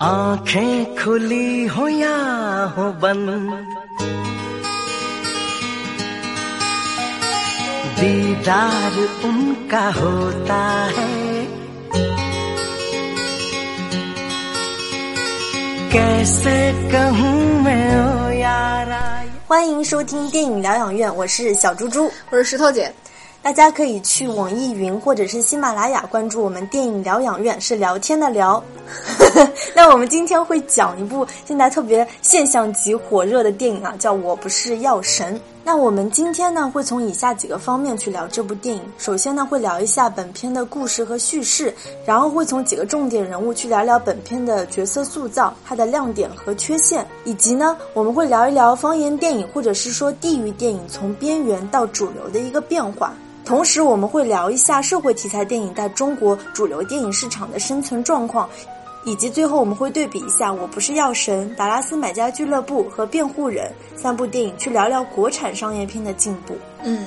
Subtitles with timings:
[0.00, 2.16] आंखें खुली हो या
[2.76, 3.28] हो बंद
[8.00, 8.94] दीदार
[9.28, 10.62] उनका होता
[10.96, 11.14] है
[15.92, 16.56] कैसे
[16.92, 19.04] कहूँ मैं ओ यारा
[19.48, 22.10] 欢迎收听电影疗养院，我是小猪猪。
[22.30, 22.92] 我是石头姐，
[23.43, 28.63] 大家可以去网易云或者是喜马拉雅关注我们电影疗养院，是聊天的聊。
[29.73, 35.35] 那我们今天会讲一部现在特别现象级火热的电影啊，叫《我不是药神》。
[35.63, 38.83] 那我们今天呢，会从以下几个方面去聊这部电影。
[38.99, 41.73] 首先呢，会聊一下本片的故事和叙事，
[42.05, 53.13] 然后会从几个重点人物去聊聊本片的角色塑造、它的亮点和缺陷，以及呢，我们会聊一聊方言电影或者是说地域电影从边缘到主流的一个变化。
[53.51, 58.49] 同时，我们会聊一下社会题材电影在中国主流电影市场的生存状况。
[59.03, 66.55] 以及最后我们会对比一下《我不是药神》《达拉斯买家俱乐部》和《辩护人》三部电影，去聊聊国产商业片的进步。
[66.83, 67.05] 嗯，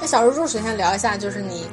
[0.00, 1.64] 那小猪猪首先聊一下，就是你，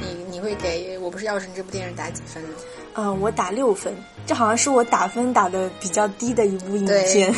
[0.00, 2.48] 你你会给我不是药神这部电影打几分呢？
[2.94, 3.94] 嗯，我打六分，
[4.26, 7.32] 这好像是我打分打的比较低的一部影片。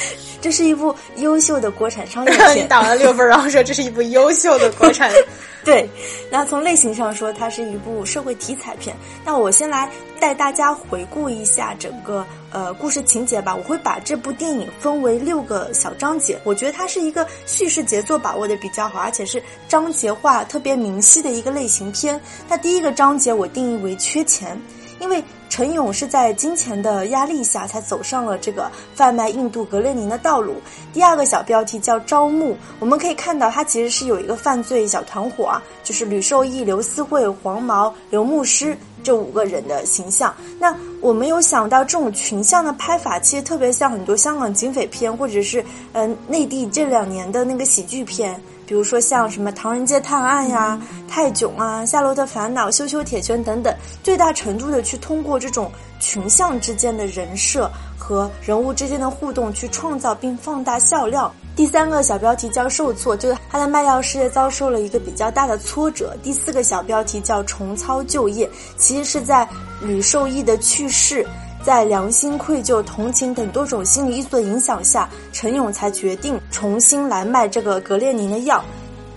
[0.40, 5.10] 这是一部优秀的国产商业 片，你打完六分，然后说这是一部优秀的国产。
[5.64, 5.86] 对，
[6.30, 8.96] 那从类型上说，它是一部社会题材片。
[9.22, 13.54] 那我先来带大家回顾一下整个呃故事情节吧。
[13.54, 22.18] 我会把这部电影分为六个小章节，我觉得它是一个叙事节奏把握的比较好，而且是章节化特别明晰的一个类型片。
[22.48, 24.58] 那第一个章节我定义为缺钱，
[25.00, 25.22] 因为。
[25.50, 30.54] 陈勇是在金钱的压力下才走上了这个贩卖印度格列宁的道路。
[30.92, 40.32] 第二个小标题叫招募，我们可以看到他其实是有一个犯罪小团伙啊，就是吕受益、刘思慧、黄毛、刘牧师这五个人的形象。
[40.60, 48.38] 那我没有想到这种群像的拍法，其实特别像很多香港警匪片，或者是嗯内地这两年的那个喜剧片。
[48.68, 50.78] 比如说像什么《唐人街探案》呀、
[51.10, 61.32] 《泰囧》啊、《夏洛特烦恼》、《羞羞铁拳》等等，最大程度的去通过这种群像之间的人设和人物之间的互动去创造并放大笑料。
[61.56, 66.14] 第三个小标题叫“受挫”，就是他的卖药事业遭受了一个比较大的挫折。
[66.22, 69.48] 第四个小标题叫“重操旧业”，其实是在
[69.80, 71.26] 吕受益的去世。
[71.68, 78.64] 在良心愧疚、同情等多种心理因素的影响下，陈勇才决定重新来卖这个格列宁的药。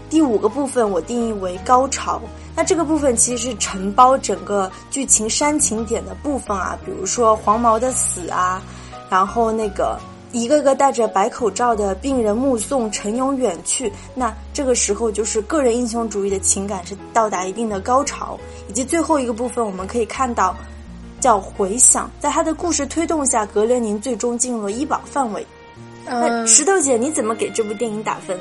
[0.10, 2.22] 第五个部分我定义为高潮，
[2.54, 8.62] 那这个部分其实是承包整个剧情煽情点的部分啊，比如说黄毛的死啊，
[9.10, 9.98] 然后那个
[10.34, 20.54] 一个个戴着白口罩的病人目送陈勇远去，那这个时候就是个人英雄主义的情感是到达一定的高潮，以及最后一个部分我们可以看到。
[21.22, 25.46] 叫回响，在他的故事推动下，格列宁最终进入了医保范围。
[26.06, 28.38] 那石头姐，你怎么给这部电影打分？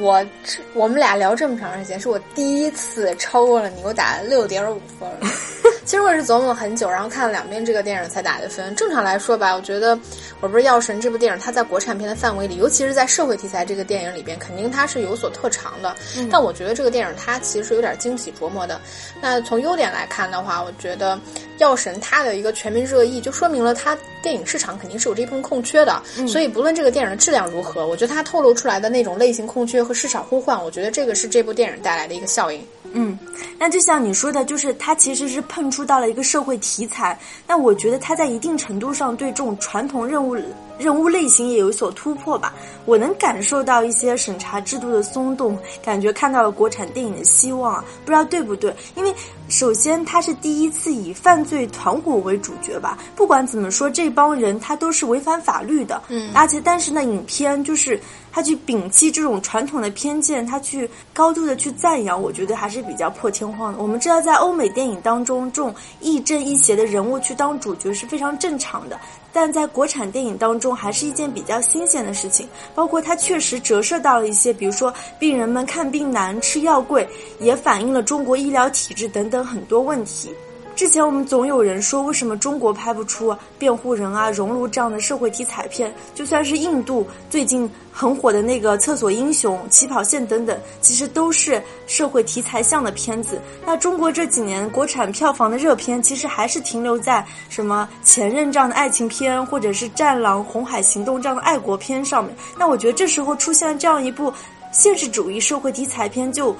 [0.00, 0.24] 我
[0.72, 5.08] 我们俩聊这么长时间，是我第一次超过了你，我打了六点五分。
[5.84, 8.72] 其实我也是琢磨了很久，然后看了两遍这个电影才打的分。
[8.76, 9.98] 正常来说吧，我觉得
[10.40, 15.96] 我不是药神这部电影，它在国产片的范围里，尤其是在社会题材这个电影里边，肯定它是有所特长的。
[16.30, 18.80] 但我觉得这个电影它其实是有点惊喜琢磨的。
[19.20, 21.18] 那从优点来看的话，我觉得
[21.60, 26.02] 药神它的一个全民热议，就说明了它电影市场肯定是有这部分空缺的。
[26.26, 32.60] 所以不论这个电影的质量如何，我觉得它透露出来的那种类型空缺和市场呼唤，我觉得这个是这部电影带来的一个效应。
[32.92, 33.18] 嗯，
[33.58, 37.18] 那就像你说的，就是它其实是碰触到了一个社会题材。
[37.46, 40.36] 那我觉得它在一定程度上对这种传统任务。
[40.78, 42.54] 任务类型也有所突破吧，
[42.86, 48.74] 我能感受到一些审查制度的松动，感觉看到了国产电影的希望啊，不知道对不对？
[48.94, 49.14] 因为
[49.50, 58.00] 首先他是第一次以犯罪团伙为主角吧，不管怎么说，这帮人他都是违反法律的，嗯，而且但是呢，影片就是
[58.32, 63.82] 他去摒弃这种传统的偏见，他去高度的去赞扬，我觉得还是比较破天荒的。
[63.82, 68.98] 我们知道，在欧美电影当中，这种亦正亦邪的人物去当主角是非常正常的。
[69.32, 72.48] 但在国产电影当中，还是一件比较新鲜的事情。
[72.74, 80.30] 包括它确实折射到了一些，比如说病人们看病难、吃药贵，也反映了中国医疗体制等等很多问题。
[80.76, 85.94] 之前我们总有人说，为什么中国拍不出辩护人啊、熔炉这样的社会题材片？
[86.14, 93.38] 就算是印度最近很火的那个厕所英雄、起跑线等等，其实都是社会题材向的片子。
[93.66, 102.34] 那中国这几年国产票房的热片，其实还是停留在什么前任这样的爱情片，或者是战狼、红海行动这样的爱国片上面。
[102.56, 104.32] 那我觉得这时候出现这样一部
[104.72, 106.56] 现实主义社会题材片，就。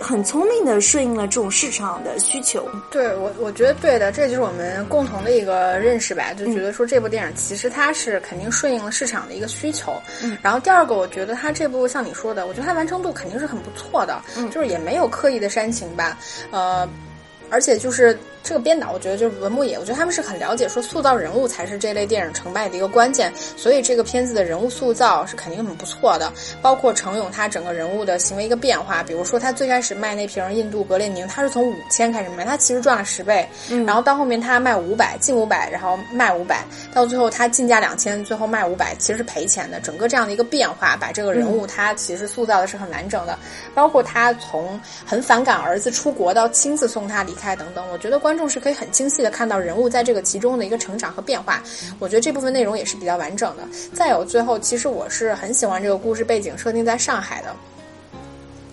[0.00, 2.68] 很聪明的顺应了这种市场的需求。
[2.90, 9.94] 对我，我觉得对的，这就是我们共同的一个认识吧，就觉得说这部电影其实它是肯定顺应了市场的一个需求。
[10.22, 16.18] 嗯，然后第二个，我觉得它这部像你说的，我觉得它完成度肯定是很不错的，嗯，就是也没有刻意的煽情吧，
[16.50, 16.88] 呃，
[17.50, 18.18] 而且就是。
[18.42, 26.32] 这个编导，我觉得就是文牧野，我觉得他们是很了解，说塑造人物才是这类电影成败的一个关键，所以这个片子的人物塑造是肯定很不错的。
[26.60, 39.78] 包括程勇他整个人物的行为一个变化，比如说他最开始卖那瓶印度格列宁，他是从五千开始卖，他其实赚了十倍，嗯，然后到后面他卖五百，进五百，然后卖五百，到最后他进价两千，最后卖五百，其实是赔钱的。
[39.80, 43.38] 整个这样的一个变化，把这个人物他其实塑造的是很完整的，
[43.74, 49.12] 包括他从很反感儿子出国到亲自送他离开等等，我觉得观众是可以很清。
[49.12, 51.62] 晰的看到人物在这个其中的一个成长和变化，
[51.98, 53.62] 我觉得这部分内容也是比较完整的。
[53.92, 57.54] 再有最后，其实我是很喜欢这个故事背景设定在上海的。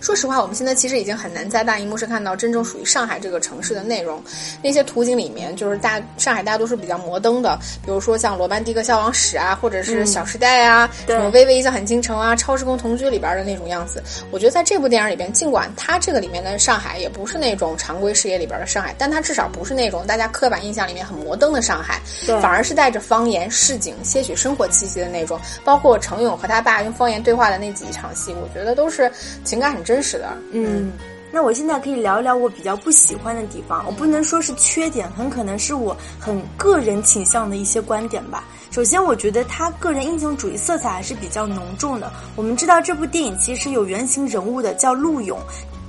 [0.00, 4.20] 说实话，我们现在其实已经很难在大荧幕上看到真正属于上海这个城市的内容。
[4.62, 14.02] 那些图景里面，就是大上海大多数比较摩登的，比如说像《罗曼蒂克消亡史》啊，或者是《小时代》啊，什么《微微一笑很倾城》啊，《超时空同居》里边的那种样子。
[14.30, 22.00] 我觉得在这部电影里边，尽管它这个里面的上海也不是那种常规视野里边的上海，但它至少不是那种大家刻板印象里面很摩登的上海，
[22.40, 25.38] 反而是带着方言、市井、些许生活气息的那种。
[25.62, 29.12] 包括程勇和他爸用方言对话的那几场戏，我觉得都是
[29.44, 29.84] 情感很。
[29.90, 30.92] 真实的，嗯，
[31.32, 33.84] 那我现在可以聊一聊我比较不喜欢的地方。
[33.84, 38.44] 我不能说是缺点，很可能是我很个人倾向的一些观点吧。
[38.70, 42.08] 首先，我觉得他个人英雄主义色彩还是比较浓重的。
[42.36, 45.36] 我们知道这部电影其实有原型人物的，叫陆勇。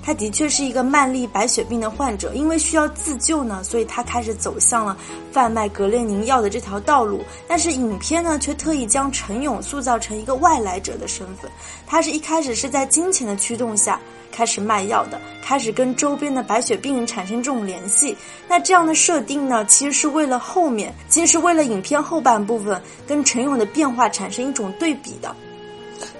[0.03, 4.97] 他的确是一个慢粒白血病的患者，因为需要自救呢，所以他开始走向了
[5.31, 7.21] 贩卖格列宁药的这条道路。
[7.47, 11.49] 但是影片呢，却特意将陈勇塑造成一个外来者的身份。
[11.85, 13.99] 他是一开始是在金钱的驱动下
[14.31, 18.17] 开始卖药的，开始跟周边的白血病人产生这种联系。
[18.47, 25.35] 那这样的设定呢，其实是为了后面，其实是为了影片后半部分跟陈勇的变化产生一种对比的。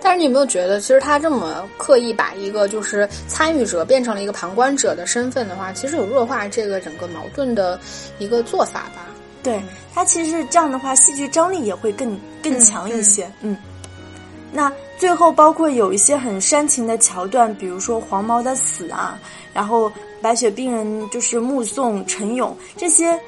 [0.02, 7.80] 但是你有没有觉得，其实他这么刻意把一个就是参与者变成了一个旁观者的身份的话，其实有弱化这个整个矛盾的
[8.20, 9.06] 一个做法吧？
[9.44, 9.62] 对
[9.94, 13.32] 他其实这样的话，戏剧张力也会更更强一些。
[13.42, 13.58] 嗯，
[14.52, 19.20] 那最后包括有一些很煽情的桥段，比如说黄毛的死啊，
[19.54, 19.92] 然后
[20.22, 23.20] 白血病人就是目送陈勇这些。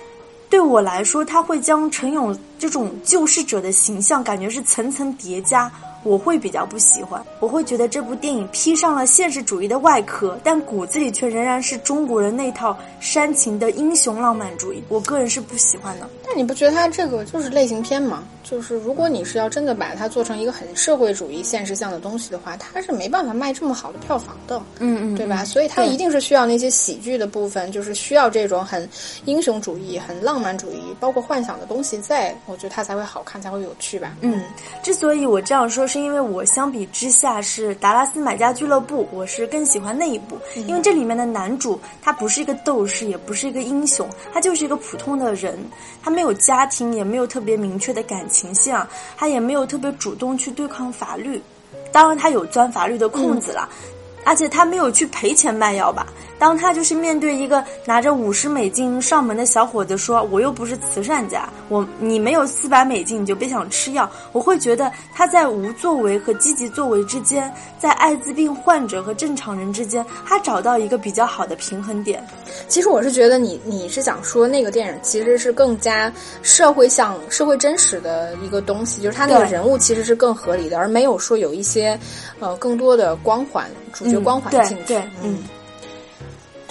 [0.50, 5.72] 对我来说，他会将陈勇这种救世者的形象感觉是层层叠加，
[6.04, 7.24] 我会比较不喜欢。
[7.40, 14.84] 我会觉得这部电影披上了现实主义的外壳，但骨子里却仍然是中国人那套煽情的英雄浪漫主义。
[14.90, 16.10] 我个人是不喜欢的。
[16.26, 18.24] 但你不觉得它这个就是类型片吗？
[18.44, 25.46] 就是如果你是要真的把它做成一个很社会主义现实向的东西的话，它是没办法卖这么好的票房的，嗯嗯，对吧？
[25.46, 28.88] 所以它一定是需要那些喜剧的部分，就是需要这种很
[29.26, 34.16] 英雄主义、很浪漫主义，包括幻想的东西，在我觉得它才会好看，才会有趣吧。
[34.22, 34.44] 嗯，
[34.84, 40.38] 之所以我这样说，是因为我相比之下是《达拉斯买家俱乐部》，我是更喜欢那一部，
[40.68, 45.58] 因为这里面的男主他不是一个斗士，也不是一个英雄，他就是一个普通的人，
[46.04, 48.54] 他没有家庭，也没有特别明确的感情。
[48.54, 48.80] 线，
[49.18, 51.42] 他也没有特别主动去对抗法律，
[51.92, 53.68] 当然他有钻法律的空子了，
[54.24, 56.06] 而且他没有去赔钱卖药吧。
[56.40, 72.22] 当他就是面对一个拿着五十美金上门的小伙子说：“我又不是慈善家，我你没有四百美金你就别想吃药。”我会觉得他在无作为和积极作为之间，在艾滋病患者和正常人之间，他找到一个比较好的平衡点。
[72.68, 82.00] 其实我是觉得你你是想说那个电影其实是更加社会向、社会真实的一个东西，就是他那个人物其实是更合理的，而没有说有一些
[82.40, 84.96] 呃更多的光环主角光环进去。
[85.22, 85.38] 嗯。
[85.38, 85.63] 对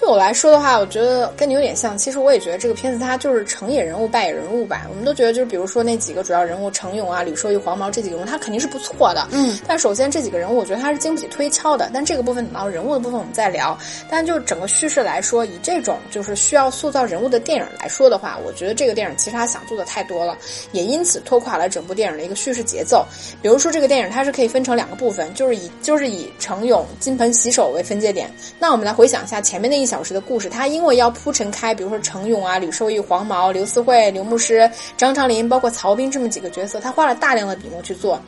[0.09, 1.97] 我来说的话，我觉得跟你有点像。
[1.97, 4.87] 其实我也觉得这个片子它就是成也人物，败也人物吧。
[4.90, 9.26] 我们都觉得就是比如说那几个主要人物程勇啊、吕受益、黄毛这几个人物，他肯定是不错的。
[9.30, 9.59] 嗯。
[9.66, 11.90] 但首先这几个人物，我觉得他是经不起推敲的。
[11.94, 13.78] 但这个部分等到人物的部分我们再聊。
[14.11, 20.37] 但就整个叙事来说，以这种就是需要塑造人物的电影来说的话，我觉得这个电影其实他想做的太多了，
[20.73, 23.06] 也因此拖垮了整部电影的一个叙事节奏。
[23.40, 28.28] 比如说这个电影它是可以分成两个部分，就是以就是以程勇金盆洗手为分界点。
[28.59, 30.66] 那我们来回想一下前面那一小时的故事，他。
[30.72, 38.18] 因为要铺陈开，比如说程勇啊、吕受益、黄毛、刘思慧、刘牧师、张长林，包括曹斌这么几个角色，他花了大量的笔墨去做，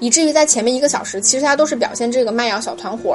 [0.00, 3.14] 以至于在前面一个小时，其实他都是表现这个卖药小团伙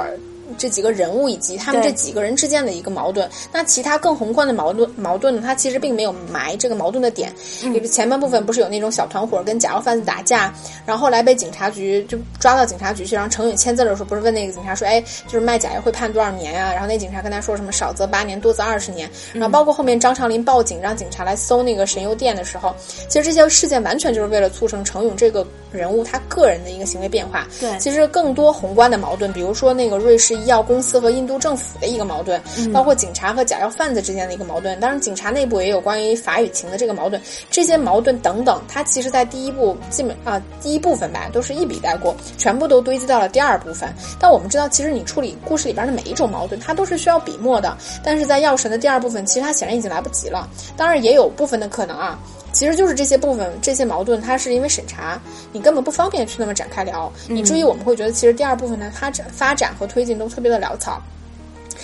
[0.57, 3.29] 这几个人物以及他们这几个人之间的一个矛盾。
[3.51, 5.41] 那其他更宏观的矛盾矛盾呢？
[5.43, 7.33] 它其实并没有埋这个矛盾的点。
[7.61, 10.53] 比如前半部分不是有那种小团伙跟假药贩子打架，
[10.85, 16.71] 然后后来被警察局就抓到警察局去，然后程勇签字的时候不是问那个警察说，哎，就是卖假药会判多少年啊？
[16.71, 19.09] 然后那警察跟他说什么少则八年，多则二十年。
[19.33, 22.73] 然后包括后面张长林报警让警察来搜那个神油店的时候，
[23.07, 27.47] 其实这些事件完全就是为了促成程勇这个人物他个人的一个行为变化。
[27.59, 32.41] 对，其实更多宏观的矛盾，比如说那个瑞士医药公司和印度政府的一个矛盾，
[32.73, 43.93] 包括警察和假药贩子之间的一个矛盾，当然警察内部也有关于法与情的这个矛盾，这些矛盾等等，它其实在第一部基本啊第一部分吧都是一笔带过，全部都堆积到了第二部分。
[44.19, 50.47] 但我们知道，其实你处理故事里边的每一种矛盾，它都是需要笔墨的，但是在药神的第二部分，其实它显然已经来不及了。
[50.77, 52.19] 当然也有部分的可能啊。
[52.51, 55.19] 其实就是这些部分，这些矛盾，它是因为审查，
[55.51, 61.01] 你根本不方便去那么展开聊，以至于我们会觉得，其实第二部分的发展、发展和推进都特别的潦草。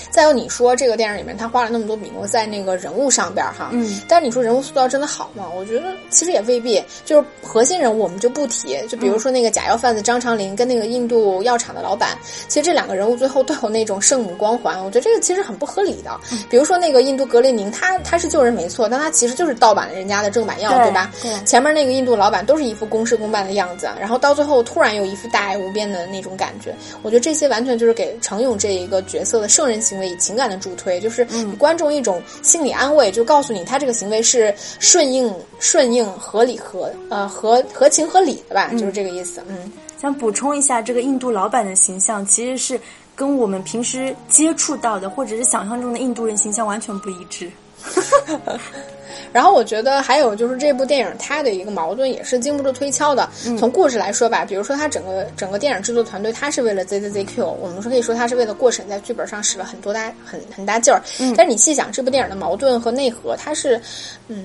[0.09, 5.45] 再有你说这个电影里面他花了那么多笔墨在那个人物上边哈，嗯，但是你说人物塑造真的好吗？
[5.55, 6.83] 我觉得其实也未必。
[7.05, 16.11] 就是核心人物我们就不提，就比如说那个假药贩子张长林跟那个印度药厂的老板，其实这两个人物最后都有那种圣母光环，我觉得这个其实很不合理的。
[16.49, 21.11] 比如说那个印度格列宁，他他是救人没错，但他其实就是盗版了人家的正版药，对吧？
[21.21, 21.31] 对。
[21.45, 31.25] 前面那个印度老板都是一副公事公办的样子，然后到最后突然有一副大爱无边的那种感觉，我觉得这些完全就是给程勇这一个角色的圣人行为以情感的助推，就是
[31.57, 39.41] 观众一种心理安慰，就告诉你他这个行为是顺应、顺应、合理、合呃合合情合理的吧，就是这个意思。
[39.47, 42.79] 嗯，想补充一下，这个印度老板的形象其实是
[43.15, 47.49] 跟我们平时接触到的或者是想象中的印度人形象完全不一致。
[49.31, 53.29] 然后我觉得还有就是这部电影它的一个矛盾也是经不住推敲的。
[53.57, 61.01] 从故事来说吧，比如说它整个整个电影制作团队，它是为了 ZZZQ，我们说可以说它是为了过审，在剧本上使了很多大很很大劲儿。
[61.35, 63.81] 但是你细想这部电影的矛盾和内核，它是
[64.27, 64.37] 嗯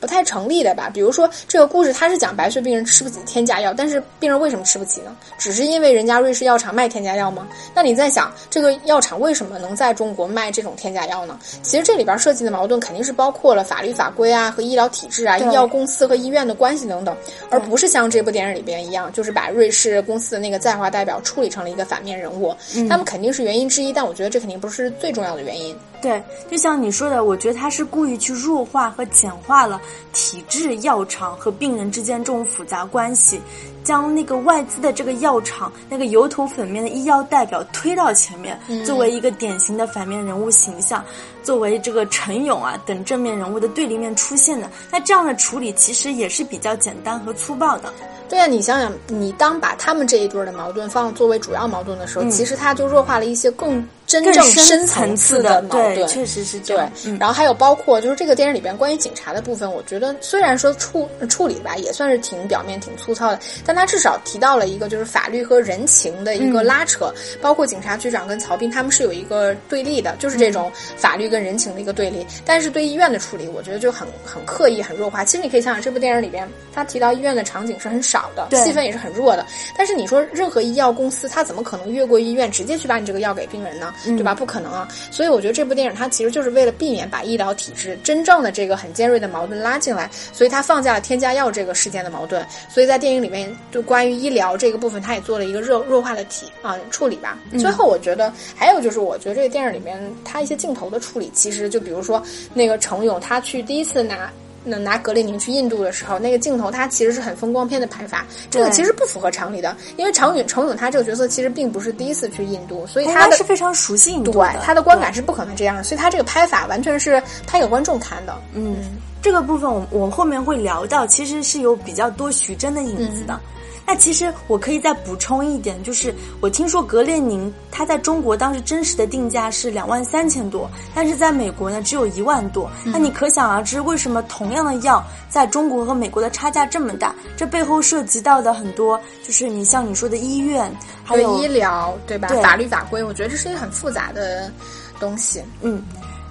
[0.00, 0.90] 不太成立的吧？
[0.92, 5.16] 比如说这个故事它是讲白血病人吃不起天价药，但是病人为什么吃不起呢？
[5.38, 7.46] 只是因为人家瑞士药厂卖天价药吗？
[7.74, 11.38] 那你在想这个药厂为什么能在中国卖这种天价药呢？
[11.62, 17.16] 其实这里边涉及的矛盾肯定是包括了法律法规啊和医疗体制啊、医药公司和医院的关系等等，
[17.50, 22.54] 而不是像这部电影里边一样，就是把瑞士公司的那个在华代表处理成了一个反面人物。
[22.88, 25.76] 他们肯定是原因之一，但我觉得这肯定不是最重要的原因。
[26.04, 29.80] 对，就像你说的，我觉得他是故意去弱化和简化了
[30.12, 33.40] 体制药厂和病人之间这种复杂关系，
[33.82, 41.02] 将那个外资的这个药厂那个油头粉面的医药代表推到前面，作为一个典型的反面人物形象，
[41.42, 44.70] 作为这个陈勇啊等正面人物的对立面出现的。
[44.92, 47.90] 那这样的处理其实也是比较简单和粗暴的。
[48.28, 53.82] 对啊，你想想，你当把他们这一对的矛盾放作为主要矛盾的时候，其实他就弱化了一些更。
[54.06, 56.90] 真正深层次的矛盾，确实是这样。
[57.02, 72.26] 对，然后还有包括就是这个电影里边关于警察的部分，我觉得虽然说处处理吧也算是挺表面、挺粗糙的，但他至少提到了一个就是法律和人情的一个拉扯，包括警察局长跟曹斌他们是有一个对立的，就是这种法律跟人情的一个对立。
[72.44, 75.24] 但是对医院的处理，我觉得就很很刻意、很弱化。
[75.24, 79.46] 其实你可以想想，这部电影里边他提到医院的场景是很少的，戏份也是很弱的。
[79.76, 83.93] 但是你说任何医药公司，他怎么可能越过医院直接去把你这个药给病人呢？
[84.04, 84.34] 对吧？
[84.34, 84.88] 不可能啊！
[85.10, 92.44] 所以我觉得这部电影它其实就是为了避免把医疗体制真正的这个很尖锐的矛盾拉进来，所以它放下了添加药这个事件的矛盾。
[92.68, 97.38] 所以在电影里面，就关于医疗这个部分，它也做了一个弱弱化的体啊处理吧。
[97.58, 102.22] 最后我觉得还有就是，我觉得这个电影里面它一些镜头的处理，其实就比如说
[102.52, 104.30] 那个程勇他去第一次拿。
[104.64, 118.34] 那拿格列宁去印度的时候，那个镜头它其实是很风光片的拍法，这个其实不符合常理的，因为常允程勇他这个角色其实并不是第一次去印度，所以他是非常熟悉印度对他的观感是不可能这样的，所以他这个拍法完全是拍给观众看的。
[118.54, 118.76] 嗯，
[119.20, 123.38] 这个部分我我后面会聊到，其实是有比较多徐峥的影子的。
[123.86, 132.70] 那其实我可以再补充一点，就是我听说格列宁它在中国当时真实的定价是两万三千多，但是在美国呢只有一万多。
[132.84, 137.14] 那你可想而知，为什么同样的药在中国和美国的差价这么大？
[137.36, 140.74] 这背后涉及到的很多，就是你像你说的医院，
[141.04, 142.28] 还有医疗，对吧？
[142.42, 144.50] 法律法规，我觉得这是一个很复杂的
[144.98, 145.42] 东西。
[145.60, 145.82] 嗯。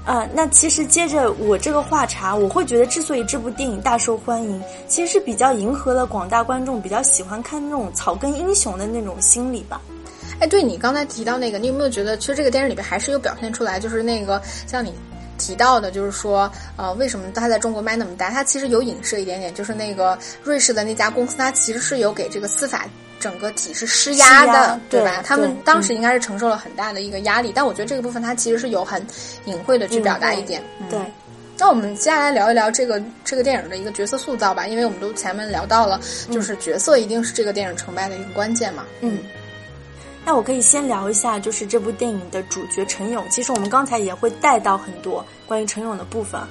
[0.05, 9.81] 啊，那其实接着我这个话茬，我会觉得之所以这部电影大受欢迎，其实是比较迎合了广大观众比较喜欢看那种草根英雄的那种心理吧。
[10.39, 14.93] 哎，对你刚才提到那个，你有没有觉得其实这个电影里边还是有表现出来，就是那个像你
[15.37, 18.29] 提到的，就是说，呃，为什么它在中国卖那么大？
[18.29, 22.85] 它其实有影射一点点，就是那个瑞士的那家公司，它其实是有给这个司法。
[23.23, 25.23] 整个体是施压的，对吧？
[25.25, 29.01] 他们当时应该是承受了很大的一个压力，但我觉得这个部分它其实是有很
[29.45, 30.61] 隐晦的去表达一点。
[30.81, 30.99] 嗯对。
[31.57, 38.83] 那我们接下来聊一聊这个这个电影的一个角色塑造吧，因为我们都前面聊到了，就是角色一定是这个电影成败的一个关键嘛。
[38.99, 39.19] 嗯，
[40.25, 43.23] 那我可以先聊一下，就是这部电影的主角陈勇。
[43.29, 46.41] 其实我们刚才也会带到很多关于陈勇的部分，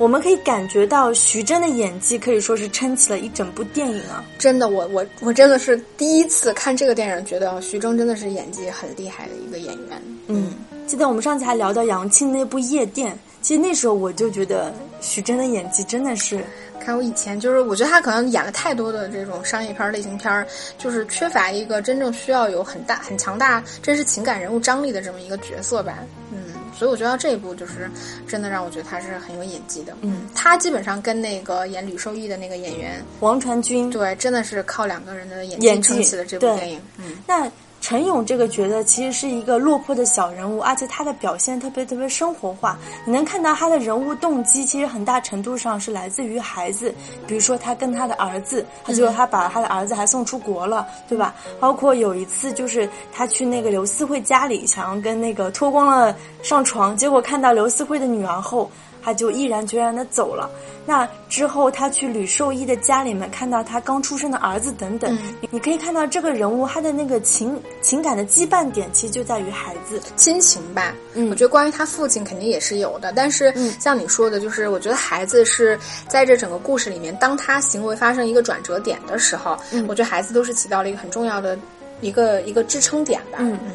[0.00, 4.24] 我们可以感觉到徐峥的演技可以说是撑起了一整部电影啊。
[4.38, 10.02] 真的，我我我真的是第一次看这个电影，觉得徐峥真的是演技很厉害的一个演员。
[10.28, 10.54] 嗯，
[10.86, 16.42] 记得我们上次还聊到杨庆那部《夜店》，其实那时候我就觉得徐峥的演技真的是。
[16.82, 20.46] 看我以前就是，我觉得他可能演了太多的这种商业片类型片儿，
[20.78, 25.98] 就是缺乏一个真正需要有很大很强大真实情感人物张力的这么一个角色吧。
[26.32, 26.38] 嗯，
[26.74, 27.90] 所以我觉得这一部就是
[28.26, 29.94] 真的让我觉得他是很有演技的。
[30.02, 36.80] 嗯，他基本上跟那个演吕受益的那个演员王传君，对，真的是靠两个人的演演技撑起了这部电影。
[36.98, 37.50] 嗯，那
[37.80, 42.78] 陈勇这个角色其实是一个落魄的小人物，而且他的表现特别特别生活化。
[43.06, 46.94] 你能看到他的人物动机，其实很大程度上是来自于孩子，
[47.26, 51.34] 比如说他跟他的儿子，他最后他把他的儿子还送出国了，对吧？
[51.58, 58.70] 包括有一次就是他去那个刘思慧家里，想要跟那个脱光了上床，结果看到刘思慧的女儿后。
[59.02, 60.50] 他就毅然决然的走了。
[60.86, 65.16] 那之后，他去吕受益的家里面，看到他刚出生的儿子等等，
[65.50, 70.00] 你可以看到这个人物他的那个情情感的羁绊点，其实就在于孩子。
[70.16, 75.78] 亲情吧，嗯我觉得关于他父亲肯定也是有的，但是像你说的，就是我觉得孩子是
[76.08, 81.56] 在这整个故事里面，当他行为发生一个转折点的时候，嗯我觉得孩子都是起到了一个很重要的
[82.00, 83.38] 一个一个支撑点吧。
[83.38, 83.70] 嗯嗯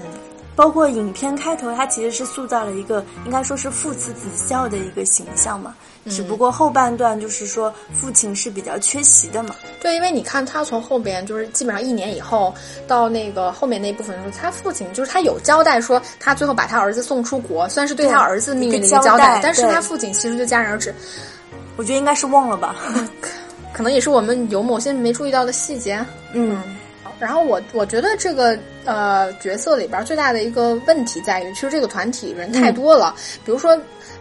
[0.55, 5.75] 包括影片开头，他其实是塑造了一个应该说是父慈子孝的一个形象嘛。
[6.07, 9.55] 只不过后半段就是说父亲是比较缺席的嘛。
[9.81, 12.53] 对，因为你看他从后边就是基本上一年以后
[12.87, 20.93] 到那个后面那部分的时候，他父亲就是他有交代说他最后把他儿子送出国，算是对他儿子命运的一个交一个交代但是他父亲其实就戛然而止，
[21.75, 22.75] 我觉得应该是忘了吧。
[23.73, 26.05] 可能也是我们有某些没注意到的细节。
[26.33, 26.61] 嗯
[27.19, 33.15] 然后我我觉得这个呃角色里边最大的一个问题在于，其实这个团体人太多了。
[33.43, 33.71] 比如说，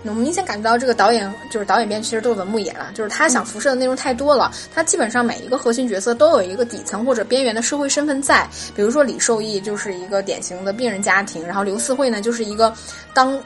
[0.05, 4.53] 我们明显感觉到这个导演就是导演编剧其实都是文牧野了，就是他想辐射的内容太多了。
[4.75, 8.49] 他基本上每一个核心角色都有一个底层或者边缘的社会身份在。
[8.75, 12.73] 比如说李受益就是一个典型的病人家庭，然后刘思慧呢就是一个
[13.13, 13.39] 当。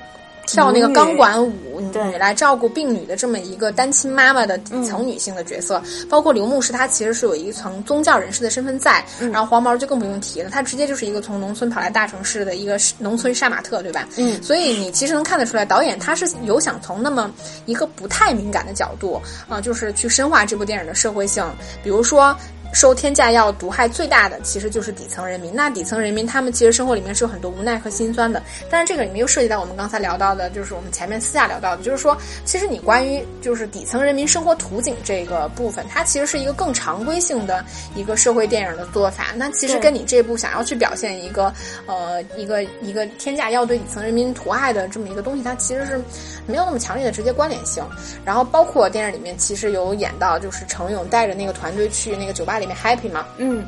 [0.48, 2.18] 跳那个钢管舞，女对。
[2.18, 14.08] 来照顾病女的这么一个单亲妈妈的底层女性的角色，包括刘牧师，他其实是有一层宗教人士的身份在，然后黄毛就更不用提了，他直接就是一个从农村跑来大城市的一个农村杀马特，对吧？
[14.16, 14.42] 嗯。
[14.42, 17.30] 所以你其实能看得出来，导演他是有想从那么
[17.66, 21.44] 一个不太敏感的角度啊、就是去深化这部电影的社会性，
[21.84, 22.36] 比如说。
[22.72, 25.54] 受天价药毒害最大的其实就是底层人民。
[25.54, 28.42] 那底层人民他们其实生活里面是有很多无奈和心酸的。
[28.70, 39.28] 但是这个里面又涉及到我们刚才聊到的，就是我们前面私下聊到的，就是说，其实你关于就是底层人民生活图景这个部分，它其实是一个更常规性的一个社会电影的做法。
[39.34, 41.52] 那其实跟你这部想要去表现一个
[41.86, 46.00] 呃一个一个天价药对底层人民图害的这么一个东西，它其实是
[46.46, 47.84] 没有那么强烈的直接关联性。
[48.24, 53.64] 然后包括电影里面其实有演到，就是程勇带着那个团队去那个酒吧里面 happy 嘛，嗯，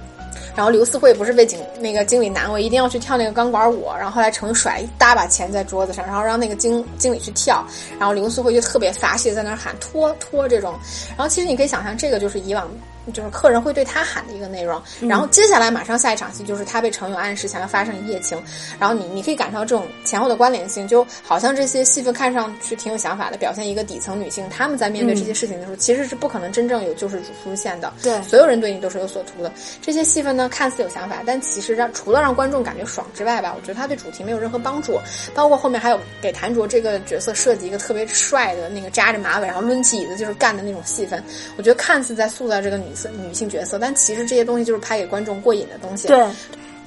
[0.55, 7.64] 然后刘思慧不是被经那个经理难为，一定要去跳那个钢管舞，然后后来成甩一大把钱在桌子上，然后让那个经经理去跳，
[7.98, 10.74] 然后刘思慧就特别发泄，在那儿喊拖拖这种，
[11.11, 12.68] 然后其实你可以想象，这个就是以往。
[13.12, 18.40] 就是客人会对他喊的一个内容，然后接下来马上下一场戏就是他被程勇暗示想要发生一夜情，
[18.79, 28.20] 然后你你可以感受到这种前后的关联性，就好像这些戏份看上去挺有想法的，表现一个底层女性她们在面对这些事情的时候，其实是不可能真正有救世主出现的，对。
[28.23, 29.53] 所有人对你都是有所图的。
[29.83, 34.99] 这些戏份呢，看似有想法，但其实让除了让观众感觉爽之外吧，我觉得它对主题没有任何帮助。
[35.35, 41.23] 包括后面还有给谭卓这个角色设计一个特别帅的那个扎着马尾，然后抡起椅子就是干的那种戏份，
[41.57, 46.09] 我觉得看似在塑造这个女女性角色，但其实这些东西就是拍给观众过瘾的东西。
[46.09, 46.27] 对。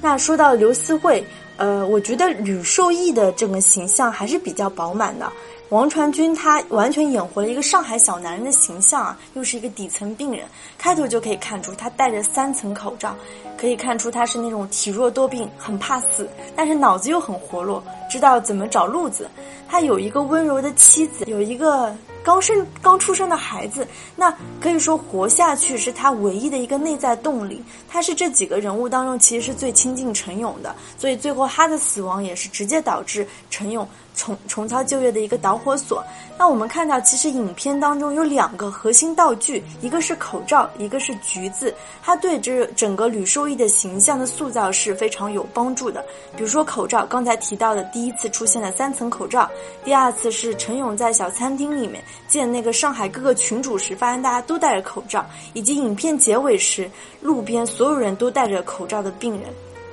[0.00, 1.24] 那说到刘思慧，
[1.56, 5.32] 呃，我觉得吕受益的这个形象还是比较饱满的。
[5.70, 10.44] 王传君他完全演活了一个上海小男人的形象啊，又是一个底层病人，
[10.76, 13.16] 开头就可以看出他戴着三层口罩，
[13.56, 19.26] 可以看出他是那种体弱多病，很怕死，但是脑子又很活络，知道怎么找路子。
[19.66, 27.62] 他有一个温柔的妻子，有一个刚生刚出生的孩子，那可以说活下去是他唯一的一个内在动力。
[27.86, 36.02] 他是这几个人物当中其实是最亲近陈勇的，所以最后他的死亡也是直接导致陈勇重重操旧业的一个导火索。
[36.36, 41.72] 那我们看到，其实影片当中有两个核心道具，一个是口罩，一个是橘子，
[42.02, 46.04] 它对这整个吕受益的形象的塑造是非常有帮助的。
[46.36, 49.48] 比如说口罩，刚才提到的第一次出现了三层口罩，
[49.84, 59.42] 第二次是陈勇在小餐厅里面见那个上海各个群主时，发现大家都戴着口罩，以及影片结尾时路边所有人都戴着口罩的病人。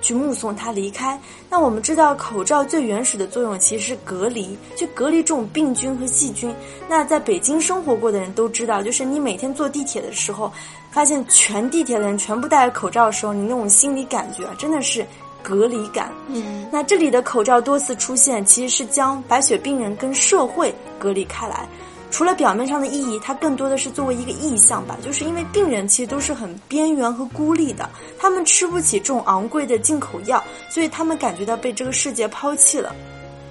[0.02, 1.20] 去目送他离开。
[1.50, 6.54] 那我们知道，口罩最原始的作用其实是隔离，去隔离这种病菌和细菌。
[6.90, 10.52] 那在北京生活过的人都知道，就是你每天坐地铁的时候，
[10.92, 15.06] 发现全地铁的人全部戴着口罩的时候，你那种心理感觉真的是
[15.44, 16.12] 隔离感。
[16.28, 21.68] 嗯，那这里的口罩多次出现，其实是将白血病人跟社会隔离开来。
[22.12, 32.94] 除了表面上的意义，它更多的是作为一个意象吧，就是因为病人其实都是很边缘和孤立的，他们吃不起这种昂贵的进口药，所以他们感觉到被这个世界抛弃了。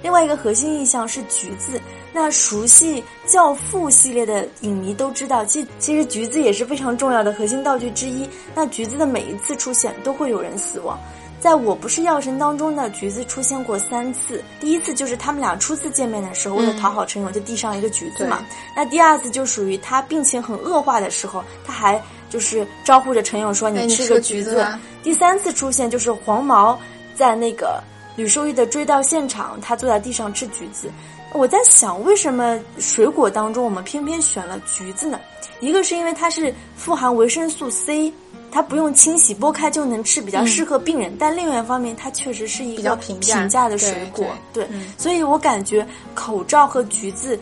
[0.03, 1.79] 另外一个核心意象是橘子，
[2.13, 8.27] 那熟悉《教父》系列的影迷都知道，其其实橘子也是非常重要的核心道具之一。
[8.55, 10.99] 那橘子的每一次出现都会有人死亡。
[11.41, 18.45] 在我不是药神当中呢橘子出现过三次，第一次就是他们俩初次见面的时候，为了讨好陈勇，就递上一个橘子嘛。
[18.75, 21.99] 那第二次就属于他病情很恶化的时候，他还
[22.29, 24.63] 就是招呼着陈勇说：“你吃个橘子。”
[25.01, 26.79] 第三次出现就是黄毛
[27.15, 27.81] 在那个
[28.15, 30.91] 吕受益的追悼现场，他坐在地上吃橘子。
[31.33, 35.19] 我在想，为什么水果当中我们偏偏选了橘子呢？
[35.59, 38.13] 一个是因为它是富含维生素 C。
[38.51, 41.15] 它不用清洗，剥开就能吃，比较适合病人。
[41.17, 47.39] 但另外一方面，它确实是一个比较平价的水果，对，所以我感觉口罩和橘子。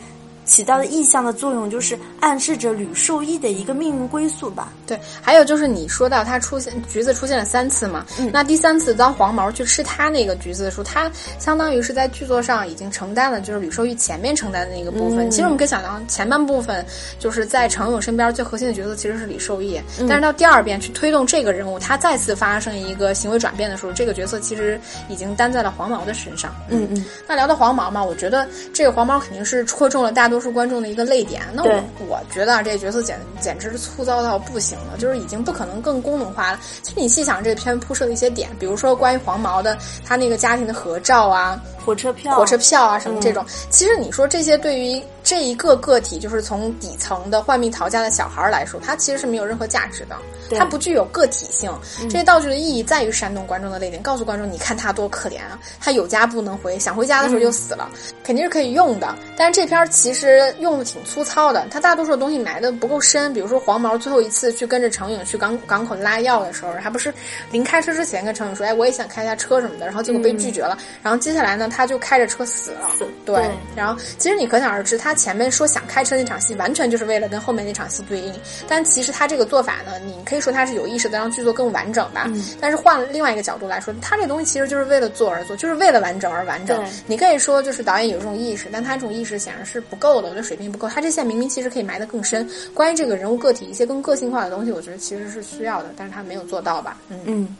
[0.49, 4.73] 起到的意象的作用，就是暗示着吕受益的一个命运归宿吧。
[4.87, 15.29] 对，还有就是你说到他出现橘子出现了三次嘛，嗯，那第三次当黄毛去吃他那个橘子的时候，他相当于是在剧作上已经承担了就是吕受益前面承担的那个部分。
[15.29, 16.83] 其实我们可以想到，前半部分
[17.19, 26.51] 就是在程勇身边最核心的角色其实是吕受益，但是到第二遍去推动这个人物，他再次发生一个行为转变的时候，这个角色其实已经担在了黄毛的身上。
[26.69, 27.05] 嗯嗯。
[27.27, 30.38] 那聊到黄毛嘛，我觉得这个黄毛肯定是戳中了大多。
[30.39, 31.41] 都是观众的一个泪点。
[31.51, 36.59] 那我我觉得啊，这个角色简简直是粗糙到不行了，就是已经不可能更功能化了。
[36.81, 45.03] 其实你细想，这片铺设的一些点，比如说关于黄毛的他那个家庭的合照啊，火车票、火车票啊什么这种，其实你说这些对于。
[45.29, 50.15] 这一个个体就是从底层的换命逃家的小孩来说，他其实是没有任何价值的，
[50.57, 51.71] 他不具有个体性。
[52.09, 57.87] 这些道具的意义在于煽动观众的泪点，告诉观众你看他多可怜啊，他有家不能回，想回家的时候就死了，
[58.23, 59.15] 肯定是可以用的。
[59.37, 63.31] 但是这篇其实用的挺粗糙的，他大多数的东西埋的不够深。
[63.31, 67.13] 比如说黄毛最后一次去跟着程颖去港港口拉药的时候，还不是
[67.51, 70.75] 临开车之前跟程颖说，哎，我也想开一下车什么的，然后结果被拒绝了。
[71.03, 72.89] 然后接下来呢，他就开着车死了。
[73.23, 75.15] 对，然后其实你可想而知，他。
[75.19, 78.33] 前面说想开车那场戏，完全就是为了跟后面那场戏对应。
[78.67, 82.31] 但其实他这个做法呢，你可以说他是有意识的让剧作更完整吧。
[82.61, 86.81] 但是换了另外一个角度来说，他这东西其实就是为了做而做，就是为了完整而完整。
[87.05, 90.87] 你可以说就是导演有这种意识，但他这种意识显然是不够的，我觉得水平不够。
[90.87, 92.49] 他这线明明其实可以埋得更深。
[92.73, 96.97] 关于这个人物个体一些更个性化的东西，我觉得其实是需要的，但是他没有做到吧。
[97.09, 97.57] 嗯嗯。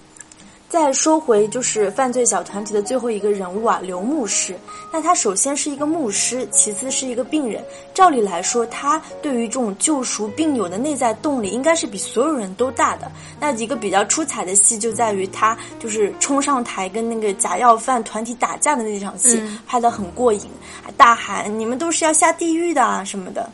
[0.70, 4.56] 再说回就是犯罪小团体的最后一个人物啊，刘牧师。
[4.94, 7.64] 那他首先是一个牧师，其次是一个病人。
[7.92, 13.12] 照理来说，他对于这种救赎病友的内在动力，应该是比所有人都大的。
[13.40, 20.48] 那一个比较出彩的戏就在于他就是冲上台跟那个假药贩团体打架的那场戏，拍得很过瘾，
[20.84, 23.50] 还大喊“你们都是要下地狱的啊”什么的。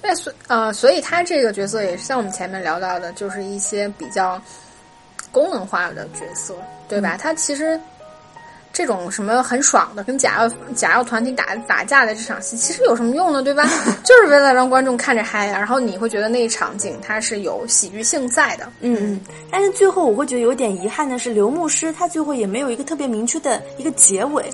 [0.00, 4.40] 对，所呃，所以他这个角色也是像我们前面聊到的，就是一些比较。
[5.32, 6.54] 功能化的角色，
[6.88, 7.16] 对吧？
[7.18, 7.80] 他其实
[8.72, 13.42] 这种什么很爽的，跟假药假药团体打打架的这场戏，其实有什么用呢？
[13.42, 13.64] 对吧？
[14.04, 18.66] 就是为了让观众看着嗨呀，然后你会觉得那一场景它是有喜剧性在的。
[18.80, 19.20] 嗯嗯。
[19.50, 24.44] 但是最后我会觉得有点遗憾的是，刘牧师他最后也没有一个特别明确的一个结尾。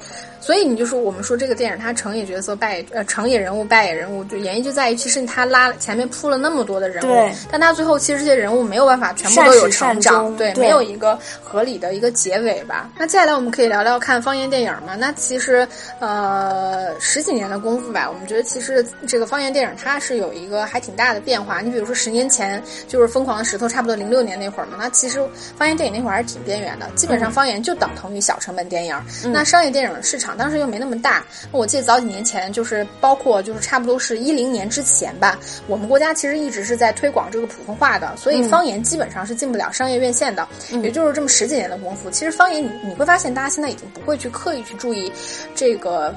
[0.40, 12.88] 所以你就说，我们说这个电影它成也角色败呃成也人物败也人物，就原因就在于其实他拉前面铺了那么多的人物，但他最后其实这些人物没有办法全部都有成长，对，没有一个合理的一个结尾吧。
[12.96, 14.94] 那接下来我们可以聊聊看方言电影嘛？
[14.96, 15.66] 那其实
[15.98, 21.61] 呃十几年的功夫吧，我们觉得其实这个方言电影它是有一个还挺大的变化。
[21.61, 25.20] 你比如说十年前就是《疯狂的石头》，差不多零六年那会儿嘛，那其实
[25.57, 28.96] 方言电影那会儿还是挺边缘的，基本上方言就等同于小成本电影，
[29.33, 30.27] 那商业电影市场。
[30.36, 40.46] 当时又没那么大，我记得早几年前，就是包括就是差不多是一零年之前吧，我们国家其实一直是在推广这个普通话的，所以方言基本上是进不了商业院线的。
[40.82, 45.12] 也就是这么十几年的功夫，其实方言你你会发现，大家现在已经不会去刻意去注意
[45.54, 46.14] 这个。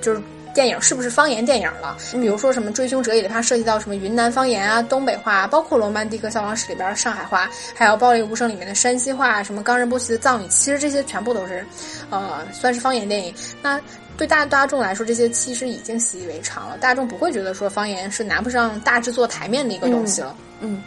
[0.00, 0.22] 就是。
[0.52, 1.96] 电影是不是方言电影了？
[2.12, 11.64] 你比如说什么《追凶者》也它涉及到什么云南方言啊、东北话，包括《罗曼蒂克消亡史》里边上海话，还有《暴力无声》里面的山西话，什么冈仁波齐的藏语，其实这些全部都是，
[12.10, 13.32] 呃，算是方言电影。
[13.62, 13.80] 那
[14.16, 20.36] 对大大众来说，这些其实已经习以为常了，大众不会觉得说方言是拿不上大制作台面的一个东西了。
[20.60, 20.82] 嗯，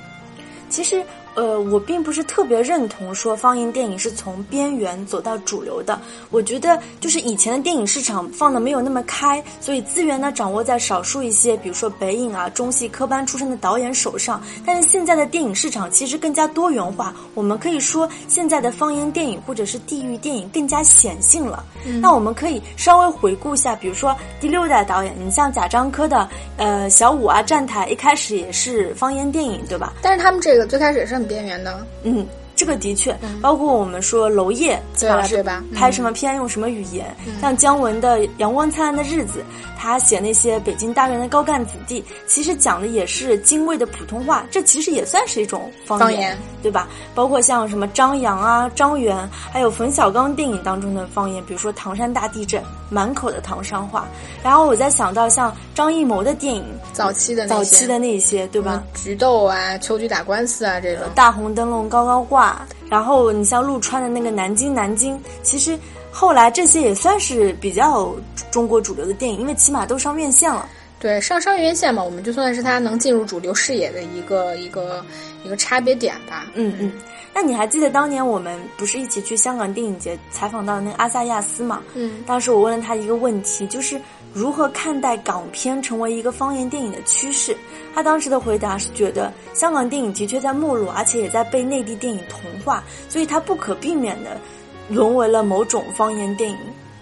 [0.70, 1.04] 其实。
[1.36, 6.00] 呃，我并不是特别认同说方言电影是从边缘走到主流的。
[6.30, 14.40] 我觉得就是以前的电影市场放的没有那么开，所以资源呢掌握在少数一些，比如说北影啊、中戏科班出身的导演手上。
[14.64, 21.66] 但是现在的电影市场其实更加多元化，我们可以说现在的方言电影或者是地域电影更加显性了。
[22.00, 29.94] 那我们可以稍微回顾一下，比如说第六代导演，你像贾樟柯的呃小五啊、站台，一开始也是方言电影，对吧？
[30.02, 31.23] 但是他们这个最开始也是。
[31.28, 32.28] 边缘的，嗯，
[32.64, 35.28] 这个的确，包括我们说娄烨，对吧？
[35.28, 35.62] 对吧？
[35.76, 39.40] 拍什么片用什么语言，像姜文的《阳光灿烂的日子》。
[39.78, 46.88] 他写那些北京大院的高干子弟，其实讲的也是精卫的普通话，这其实也算是一种方言，对吧？
[47.14, 54.08] 包括像什么张扬啊、张元，还有冯小刚电影当中的方言，比如说唐山大地震，满口的唐山话。
[54.42, 58.82] 然后我再想到像张艺谋的电影，早期的早期的那些，对吧？
[58.96, 62.53] 菊豆啊，秋菊打官司啊，这种大红灯笼高高挂。
[62.90, 65.78] 然后你像陆川的那个南京南京，其实。
[66.16, 68.14] 后来这些也算是比较
[68.52, 70.70] 中国主流的电影，因为起码都上院线了。
[71.00, 75.04] 对，上上院线嘛，我们就算是它能进入主流视野的一个一个
[75.44, 76.46] 一个差别点吧。
[76.54, 76.92] 嗯嗯。
[77.34, 81.82] 那你还记得当年我们不是一起去香港电影节采访到那个阿萨亚斯嘛？
[81.96, 82.24] 嗯。
[82.28, 84.00] 当时我问了他一个问题，就是
[84.34, 87.56] 如何看待港片成为一个方言电影的趋势？
[87.94, 94.38] 他当时的回答是觉得香港电影的确在没落，而且也在被内地电影同化，所以他不可避免的。
[94.90, 96.58] 沦为了某种方言电影，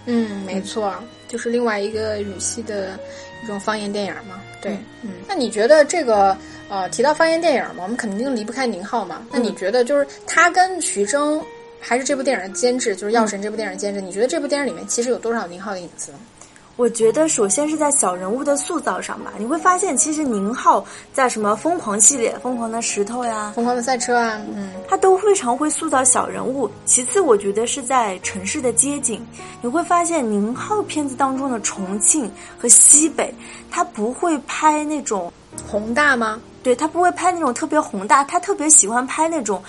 [0.06, 0.94] 嗯，没错，
[1.26, 2.96] 就是另外一个语系的
[3.42, 4.40] 一种方言电影嘛。
[4.60, 6.36] 对，嗯，那你觉得这个
[6.68, 9.26] 呃，提到方言电影嘛，我们肯定离不开宁浩嘛。
[9.32, 11.44] 那你觉得就是他跟徐峥，
[11.80, 16.12] 还是这部电影的监制，就是《药神》这部电影的监制，你觉得这部电影里面其实有多少宁浩的影子？
[16.76, 26.68] 我觉得首先是在小人物的塑造上吧，你会发现其实宁浩在什么疯狂系列、疯狂的石头呀、疯狂的赛车啊，嗯，他都非常会塑造小人物。
[26.86, 29.24] 其次，我觉得是在城市的街景，
[29.60, 33.32] 你会发现宁浩片子当中的重庆和西北，
[33.70, 35.30] 他不会拍那种
[35.68, 36.40] 宏大吗？
[36.62, 39.62] 对他不会拍那种特别宏大，他特别喜欢拍那种。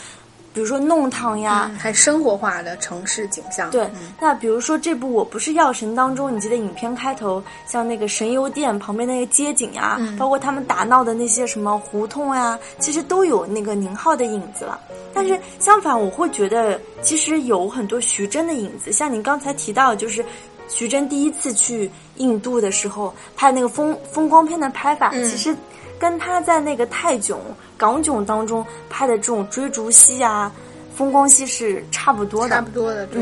[0.54, 3.72] 比如说弄堂呀，还生活化的城市景象。
[3.72, 3.90] 对，
[4.22, 14.80] 那比如说这部《我不是药神》当中，你记得影片开头像那个神油店旁边那个街景呀，包括他们打闹的那些什么胡同呀，其实都有那个宁浩的影子了。
[15.12, 20.24] 但是相反，我会觉得其实有很多徐峥的影子，像你刚才提到，就是
[20.68, 25.56] 徐峥第一次去印度的时候拍那个风风光片的拍法，其实。
[26.04, 27.40] 跟他在那个泰囧、
[27.78, 30.52] 港囧当中拍的这种追逐戏啊、
[30.94, 33.22] 风光戏是差不多的，差不多的，对。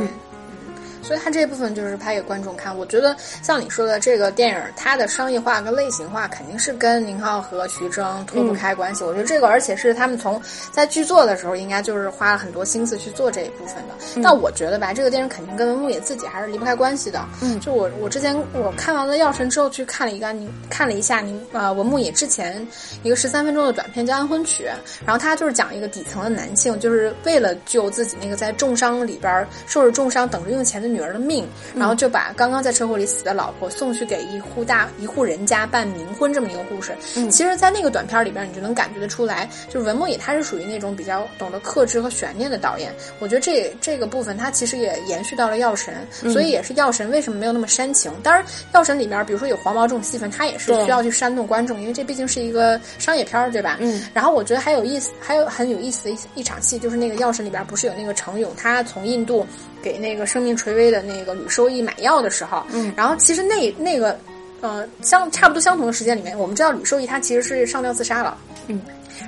[1.01, 2.75] 所以他这部分就是拍给观众看。
[2.77, 9.03] 我觉得像你说的这个电影，它的商业化跟类型化肯定是跟宁浩和徐峥脱不开关系。
[9.03, 14.21] 我觉得这个，而且是他们从在剧作的时候，应该就是花了很多心思去做这一部分的。
[14.23, 17.23] 但我觉得吧，这个电影肯定跟文牧野自己还是离不开关系的。
[17.41, 22.65] 嗯，就我我之前我看完了《药神》之后，去看了一个你看了一下您呃文牧野之前
[23.03, 24.63] 一个十三分钟的短片叫《安魂曲》，
[25.05, 36.95] 然后他就是讲一个底层的男性，就是为了救自己那个在重伤里边受着重伤等着用钱的女儿的命，然后就把刚刚在车祸里死的老婆送去给一户大一户人家办冥婚这么一个故事。
[37.15, 42.93] 嗯，其实，在那个短片里边，你就能感觉得出来，就是文牧野他是属于那种比较懂得克制和悬念的导演。
[43.19, 45.93] 我觉得这这个部分他其实也延续到了《药神》，
[46.31, 48.11] 所以也是《药神》为什么没有那么煽情。
[48.23, 53.77] 当然，《药神》里边，比如说有黄毛这种戏份，他也是需要去煽动观众，因为这毕竟是一个商业片儿，对吧？
[53.79, 54.03] 嗯。
[54.13, 59.45] 然后我觉得还有意思，还有很有意思的一一场戏，就是那个《药神》里边不是有那个程勇，他从印度。
[59.81, 64.17] 给那个生命垂危的那个吕受益买药的时候，嗯，然后其实那那个，
[64.61, 68.79] 呃，相差不多相同的时间里面，我们知道吕受益他其实是上吊自杀了，嗯。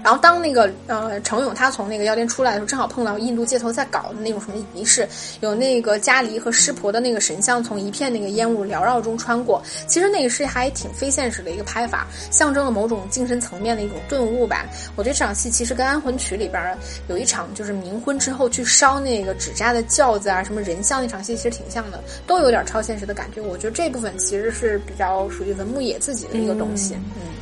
[0.03, 5.07] 然后当那个呃程勇他从那个药店出来的时候，正好碰到印度街头在搞的那种什么仪式，
[5.39, 9.63] 有那个迦梨和湿婆的那个神像从一片那个烟雾缭绕中穿过。
[9.87, 14.65] 其实那个是还挺非现实的一个拍法，象征了某种精神层面的一种顿悟吧。
[14.95, 23.41] 我觉得这场戏其实跟《安魂曲》里边有一场就是冥婚之后去烧那个纸扎的轿子啊，什么人像那场戏其实挺像的，都有点超现实的感觉。
[23.41, 27.32] 我觉得这部分其实是比较属于文牧野自己的一个东西，嗯。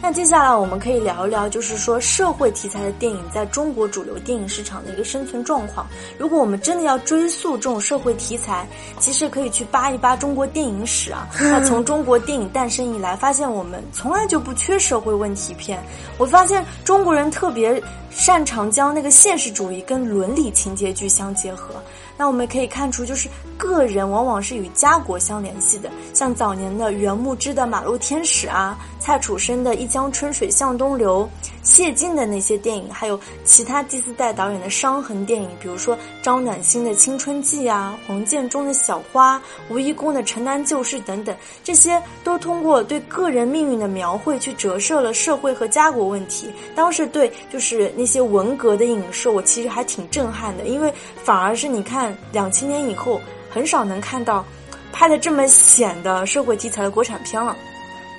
[0.00, 5.86] 那接下来我们可以聊一聊，就是说社会题材的电影在中国主流电影市场的一个生存状况。
[6.16, 8.66] 如果我们真的要追溯这种社会题材，
[8.98, 11.28] 其实可以去扒一扒中国电影史啊。
[11.38, 15.82] 那从中国电影诞生以来，发现我们从来就不缺社会问题片。
[16.16, 21.74] 我发现中国人特别擅长将那个现实主义跟伦理情节剧相结合。
[22.16, 31.28] 那我们可以看出，就是个人往往是与家国相联系的，像早年的袁牧之的《马路天使》啊，蔡楚生的《一江春水向东流》，
[31.62, 46.50] 谢晋的那些电影，还有其他第四代导演的伤痕电影，比如说张暖心的《青春记》啊，黄建中的小花，吴贻弓的《城南旧事》等等，这些都通过对个人命运的描绘，去折射了社会和家国问题。
[46.74, 52.08] 当时对就是那些文革的影射，我其实还挺震撼的，因为反而是你看。
[52.32, 54.44] 两千年以后，很少能看到
[54.92, 57.56] 拍的这么险的社会题材的国产片了。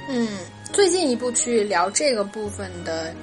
[0.09, 0.27] 嗯，
[0.71, 3.13] 最近一部去聊这个部分的，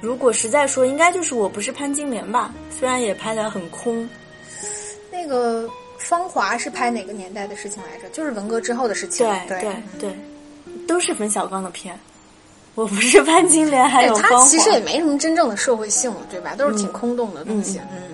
[0.00, 2.54] 如果实在说，应该就是《我不是潘金莲》吧？
[2.70, 4.08] 虽然也拍的很空。
[5.10, 5.64] 那个
[5.98, 8.08] 《芳华》是拍哪个年代的事情来着？
[8.10, 9.26] 就是文革之后的事情。
[9.48, 10.16] 对对对，
[10.86, 11.98] 都是冯小刚的片。
[12.74, 16.54] 我不是潘金莲，还有他其实也没什么真正的社会性，对吧？
[16.56, 17.80] 都是挺空洞的东西。
[17.92, 18.13] 嗯。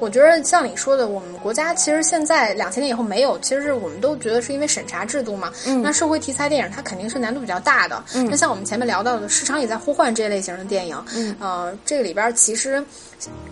[0.00, 5.52] 我觉得像你说的，我们国家其实现在两千年以后没有，其实是我们都觉得是因为审查制度嘛。
[5.66, 5.82] 嗯。
[5.82, 8.02] 那社会题材电影它肯定是难度比较大的。
[8.14, 8.26] 嗯。
[8.28, 11.00] 那像我们前面聊到的，市场也在呼唤这类型的电影。
[11.14, 11.36] 嗯。
[11.38, 12.82] 呃，这个里边其实。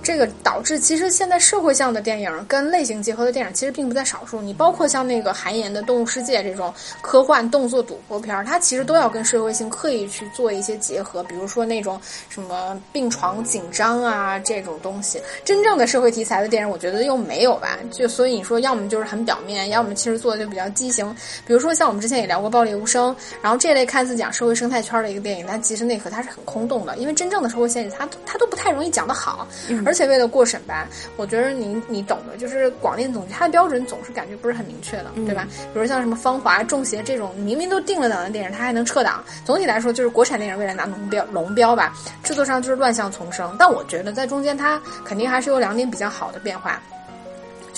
[0.03, 4.41] 这个导致其实现在社会向的电影跟类型结合的电影其实并不在少数。
[4.41, 11.23] 你包括像那个韩延的《动物世界》这种科幻动作赌博片儿，它其实都要跟社会性刻意去做一些结合。
[11.25, 17.79] 比如说那种什么病床紧张啊这种东西，真正的社会题材的电影，我觉得又没有吧。
[17.91, 21.15] 就所以你说，要么就是很表面，要么其实做的就比较畸形。
[21.47, 29.47] 比如说像我们之前也聊过《暴力无声》，然后这类看似讲社会生态圈的一个电影，但其实内核它是很空洞的，因为真正的社会现实，它它都不太容易讲得好。
[29.85, 35.47] 而且为了过审吧，我觉得你你懂的，就是广电总局它的标准总是感觉不是很明确的，对吧？
[35.73, 39.25] 比如像什么《芳华》《中邪》这种明明都定了档的电影，它还能撤档。
[39.45, 43.55] 总体来说，就是国产电影为了拿龙标龙标吧，制作上就是乱象丛生。
[43.59, 46.83] 但我觉得在中间，它肯定还是有两点比较好的变化。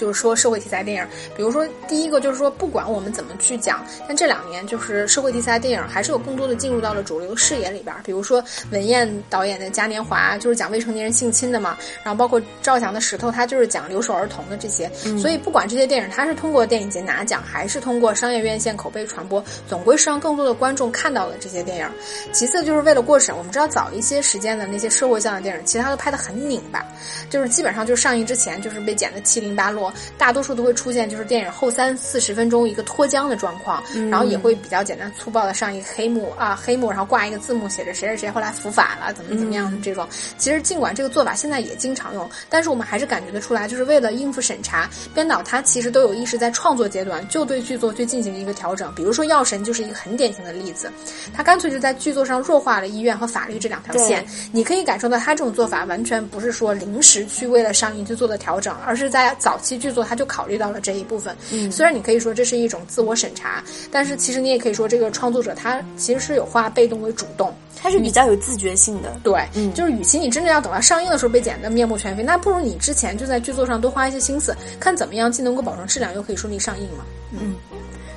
[0.00, 7.94] 就是说社会题材电影，比如说第一个就是说，不管我们怎么去讲，但这两年就是社会题材电影还是有更多的进入到了主流视野里边。
[8.02, 14.90] 比如说文彦导演的《嘉年华》就是讲未成年人性侵的嘛，然后包括赵翔的《石头》，他就是讲留守儿童的这些。
[15.18, 21.86] 所以不管这些电影它是通过电影节拿奖，还是通过商业院线口碑传播，总归是让更多的观众看到了这些电影。
[22.32, 26.82] 其次就是为了过审，我们知道早一些时间的那些社会向的电影，其实它都拍得很拧巴，
[27.28, 29.89] 就是基本上就上映之前就是被剪得七零八落。
[30.18, 40.06] 大多数都会出现就是电影后三四十分钟一个脱缰的状况，然后也会比较简单粗暴的上一个黑幕啊黑幕，然后挂一个字幕写着谁谁谁后来伏法了怎么怎么样的这种。
[40.38, 48.92] 其实尽管这个做法现在也经常用，但是我们还是感觉得出来，就是为了应付审查，编导他其实都有意识在创作阶段就对剧作去进行一个调整。
[48.94, 50.90] 比如说《药神》就是一个很典型的例子，
[51.34, 54.24] 他干脆就在剧作上弱化了医院和法律这两条线。
[54.52, 61.36] 你可以感受到他这种做法完全不是说临时去为了上映去做的调整，而是在早期剧作他就考虑到了这一部分。
[61.50, 69.18] 嗯，虽然你可以说这是一种自我审查，但是其实你也可以说这个创作者他其实是有化被动为主动，他是比较有自觉性的。
[69.24, 77.04] 对，嗯，就是与其你真的要等到上映的时候被剪得面目全非，那不如你之前就在剧作上多花一些心思，看怎么样既能够保证质量，又可以顺利上映嘛。
[77.32, 77.56] 嗯。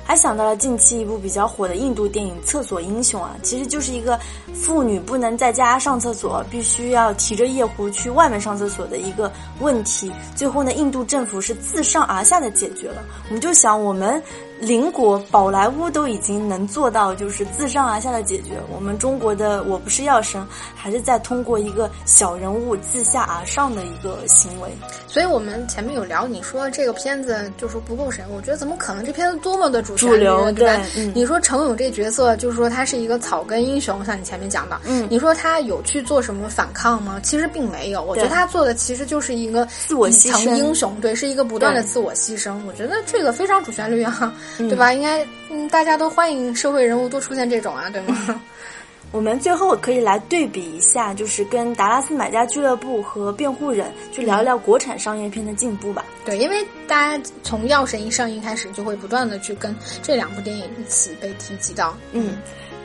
[0.04, 4.18] 还想到了近期一部比较火的印度电影《厕所英雄》啊，其实就是一个
[4.52, 10.12] 妇女不能在家上厕所，必须要提着夜壶去外面上厕所的一个问题。
[10.36, 13.02] 最后呢，印度政府是自上而下的解决了。
[13.28, 14.22] 我们就想我们。
[14.60, 18.52] 邻国宝莱坞都已经能做到，就是自上而下的解决。
[18.74, 20.40] 我们中国的《我不是药神》
[20.74, 24.70] 还是在通过一个小人物自下而上的一个行为。
[25.06, 29.04] 所以我们前面有聊，你说这个片子就是不够神，我觉得怎么可能？
[29.04, 30.82] 这片子多么的主主流，对吧？
[31.14, 37.20] 你说程勇这角色，就是说他是一个草根英雄，像你前面讲的，嗯，你说他有去做什么反抗吗？
[37.22, 38.02] 其实并没有。
[38.02, 42.54] 我觉得他做的其实就是一个自我牺牲英雄，对，是一个不断的自我牺牲。
[42.66, 44.32] 我觉得这个非常主旋律啊。
[44.58, 44.92] 对吧？
[44.92, 48.40] 应该，嗯，大家都欢迎社会人物多出现这种啊，对吗？
[49.12, 56.04] 我们最后可以来对比一下，就是跟《达拉斯买家俱乐部》和《辩护人》去聊一聊国产商业片的进步吧。
[56.24, 61.96] 对，因为大家从《药神》一上映开始，就会不断的去跟这两部电影一起被提及到。
[62.10, 62.38] 嗯，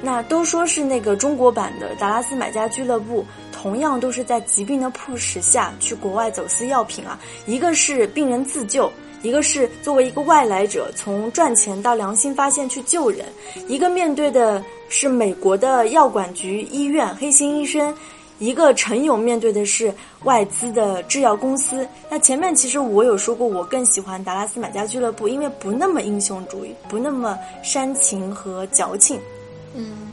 [0.04, 7.20] 那都说是那个中国版的《达拉斯买家俱乐部》，同样都是在疾病的迫使下去国外走私药品啊。
[7.48, 8.92] 一个是病人自救。
[9.22, 13.26] 一个是作为一个外来者，从赚钱到良心发现去救人；
[13.68, 17.94] 一个面对的是美国的药管局、医院、黑心医生；
[18.40, 19.94] 一个陈勇面对的是
[20.24, 21.88] 外资的制药公司。
[22.10, 29.20] 那前面其实我有说过，我更喜欢达拉斯买家俱乐部，因为不那么英雄主义，不那么煽情和矫情。
[29.76, 30.08] 嗯。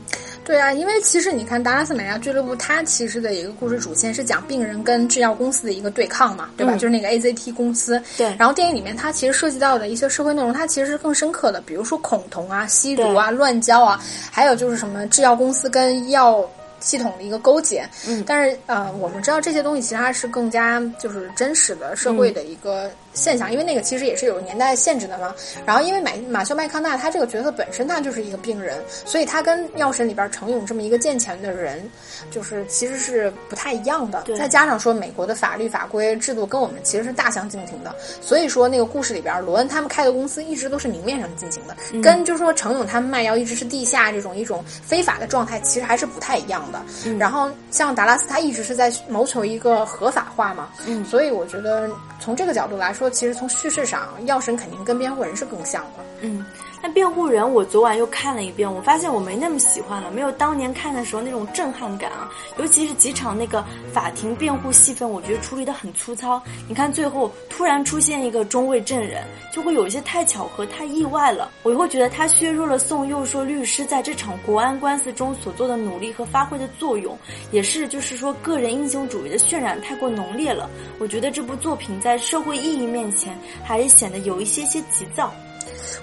[0.47, 6.71] 对啊，因为其实你看《达拉斯买家俱乐部》，它其实的一个故事主线是讲病人跟制药公司的一个对抗嘛，对吧？
[6.75, 8.01] 就是那个 AZT 公司。
[8.15, 8.33] 对。
[8.39, 17.85] 然后电影里面它其实涉及到的一些社会内容，它其实是更深刻的，比如说恐同啊、吸毒啊、乱交啊，还有就是什么制药公司跟药系统的一个勾结。
[18.07, 18.23] 嗯。
[18.25, 22.89] 但是呃，我们知道这些东西其实它是更加就是真实的社会的一个。
[23.17, 25.33] 现象，因为那个其实也是有年代限制的嘛。
[25.65, 31.89] 然后，因为马马修麦康纳他这个角色本身他就是一个病人，所以他跟药神里边程勇这么一个健全的人，
[32.29, 34.23] 就是其实是不太一样的。
[34.37, 46.79] 再加上说美国的法律法规制度跟我们其实是大相径庭的，所以说那个故事里边罗恩他们开的公司一直都是明面上进行的，跟就是说程勇他们卖药一直是地下这种一种非法的状态，其实还是不太一样的。
[47.17, 51.89] 然后像达拉斯他一直是在谋求一个合法化嘛，嗯，所以我觉得
[52.19, 53.06] 从这个角度来说。
[53.09, 56.03] 其实从叙事上，药神肯定跟辩护人是更像的。
[56.21, 56.45] 嗯。
[56.81, 62.29] 那辩护人，我昨晚又看了一遍，我发现我没那么喜欢了，没有当年看的时候那种震撼感啊。
[62.57, 66.41] 尤其是几场那个法庭辩护戏份，我觉得处理的很粗糙。
[66.67, 71.51] 你看最后突然出现一个中位证人，就会有一些太巧合、太意外了。
[71.63, 77.17] 我会觉得他削弱了宋佑说律师在这场国安官司中所做的努力和发挥的作用，
[77.51, 80.69] 也是就是说个人英雄主义的渲染太过浓烈了。
[80.99, 85.33] 我觉得这部作品在社会意义面前还是显得有一些些急躁。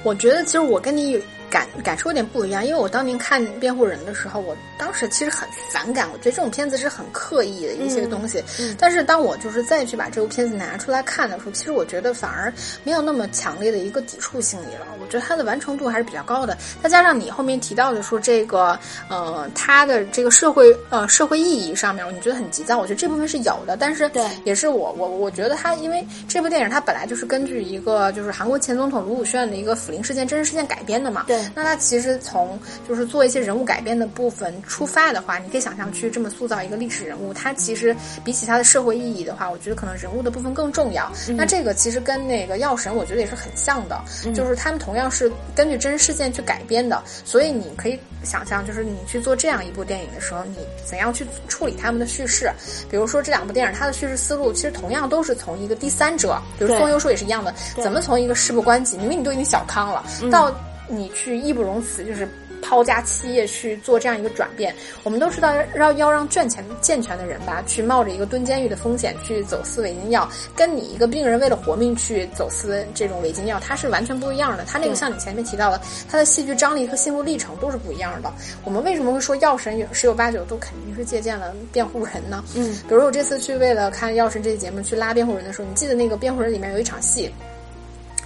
[0.03, 1.21] 我觉得其实我跟你有
[1.55, 8.43] 感感受有点不一样，因为我当年看《辩护人》的时候，我当时其实很反感，我觉得这种片子是很刻意的一些东西。
[8.77, 12.53] 但是当我就是再去把这部片子拿出来看的时候，其实我觉得反而
[12.83, 14.87] 没有那么强烈的一个抵触心理了。
[15.01, 16.59] 我觉得它的完成度还是比较高的。
[16.83, 18.77] 再加上你后面提到的说这个
[19.09, 23.77] 呃，它的这个社会呃社会意义上面，你觉得很急躁，我觉得这部分是有的。
[23.77, 29.73] 但是对，也是我我我觉得它因为这部电影它本来就是根据一个就是韩国前总统卢武铉的一个。
[29.85, 31.25] 辅林事件真实事件改编的嘛？
[31.27, 31.44] 对。
[31.55, 41.11] 那它其实从就是做一些人物改编的部分出发的话，你可以想象去这么塑造一个历史人物，它其实比起它的社会意义的话，我觉得可能人物的部分更重要。
[41.37, 44.01] 那这个其实跟那个药神，我觉得也是很像的，
[44.33, 52.51] 就是他们同样是根据真实事件去改编的，所以你可以想象，就是你去做这样一部电影的时候，你怎样去处理他们的叙事？
[52.89, 59.63] 比如说这两部电影，它的叙事思路其实同样都是从一个第三者，比如宋优说也是一样的，怎么从一个事不关己，明明你都已经小。
[59.67, 60.55] 康了，到
[60.89, 62.29] 你去义不容辞，就是
[62.63, 64.75] 抛家弃业去做这样一个转变。
[65.03, 70.27] 我们都知道，要要让赚钱健全的人吧，去冒着一个蹲监狱的风险去走私违禁药，
[70.57, 74.65] 跟你一个病人为了活命去走私这种违禁药，它是完全不一样的。
[74.65, 78.33] 它那个像你前面提到的，它的戏剧张力和心路历程都是不一样的。
[78.65, 82.43] 我们为什么会说药神有十有八九都肯定是借鉴了辩护人呢？
[82.57, 87.31] 嗯，比如我这次去为了看药神这期节目去拉辩护人的时候，你记得那个辩护人里面有一场戏。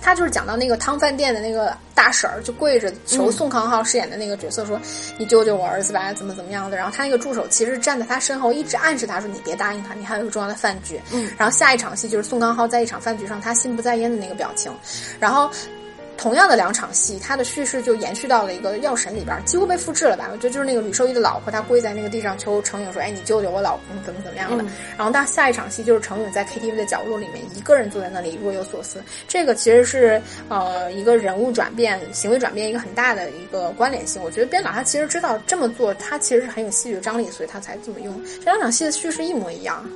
[0.00, 4.80] 他就是讲到那个汤饭店的那个大婶儿，就跪着求宋康昊饰演的那个角色说
[5.18, 11.30] ：“你救救我儿子吧，怎么怎么样的。”然后他那个助手其实站在他身后，一直暗示他说：“你别答应他，你还有一个重要的饭局。”嗯。
[11.36, 14.72] 然后下一场戏就是宋康昊在一场饭局上，他心不在焉的那个表情，
[15.20, 15.50] 然后。
[16.18, 20.28] 同样的两场戏，它的叙事就延续到了一个药神里边，几乎被复制了吧？
[20.32, 24.64] 我觉得就是那个吕受益的老婆，她跪在那个地上求程勇说：“哎，你救救我老公，怎么怎么样的？”
[24.98, 29.00] 然后，到下一场戏就是程勇在 KTV 的角落里面，一个人坐在那里若有所思。
[29.28, 34.20] 这个其实是呃一个人物转变、行为转变一个很大的一个关联性。
[34.20, 38.20] 我觉得编导他其实知道这么做，他其实是很有戏剧张力，所以他才这么用。
[38.44, 39.88] 这两场戏的叙事一模一样。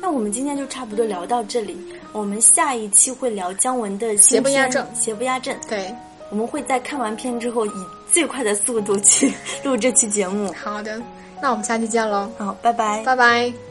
[0.00, 1.76] 那我们今天就差不多聊到这里，
[2.12, 5.94] 我们下一期会聊姜文的邪不压正，邪不压正，对。
[6.30, 7.72] 我们会在看完片之后，以
[8.12, 9.32] 最快的速度去
[9.64, 10.52] 录这期节目。
[10.52, 11.00] 好的，
[11.42, 12.30] 那我们下期见喽。
[12.38, 13.69] 好，拜拜，拜拜。